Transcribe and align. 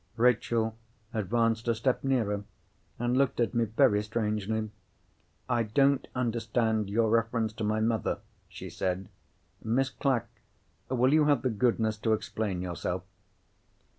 Rachel 0.17 0.75
advanced 1.13 1.67
a 1.67 1.75
step 1.75 2.03
nearer, 2.03 2.43
and 2.97 3.15
looked 3.15 3.39
at 3.39 3.53
me 3.53 3.65
very 3.65 4.01
strangely. 4.01 4.71
"I 5.47 5.61
don't 5.61 6.07
understand 6.15 6.89
your 6.89 7.11
reference 7.11 7.53
to 7.53 7.63
my 7.63 7.81
mother," 7.81 8.17
she 8.49 8.67
said. 8.67 9.09
"Miss 9.63 9.91
Clack, 9.91 10.27
will 10.89 11.13
you 11.13 11.25
have 11.25 11.43
the 11.43 11.51
goodness 11.51 11.97
to 11.97 12.13
explain 12.13 12.63
yourself?" 12.63 13.03